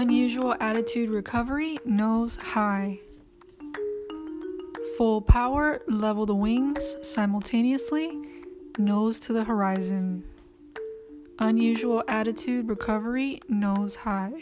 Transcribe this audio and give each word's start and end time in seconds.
Unusual 0.00 0.56
attitude 0.60 1.10
recovery, 1.10 1.76
nose 1.84 2.36
high. 2.36 2.98
Full 4.96 5.20
power, 5.20 5.82
level 5.88 6.24
the 6.24 6.34
wings 6.34 6.96
simultaneously, 7.02 8.18
nose 8.78 9.20
to 9.20 9.34
the 9.34 9.44
horizon. 9.44 10.24
Unusual 11.38 12.02
attitude 12.08 12.66
recovery, 12.66 13.42
nose 13.50 13.94
high. 13.94 14.32